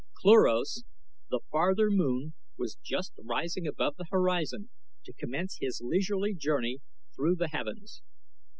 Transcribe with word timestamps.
Cluros, 0.19 0.81
the 1.29 1.41
farther 1.51 1.91
moon, 1.91 2.33
was 2.57 2.75
just 2.83 3.13
rising 3.23 3.67
above 3.67 3.97
the 3.97 4.07
horizon 4.09 4.71
to 5.05 5.13
commence 5.13 5.59
his 5.61 5.79
leisurely 5.79 6.33
journey 6.33 6.79
through 7.15 7.35
the 7.35 7.49
heavens. 7.49 8.01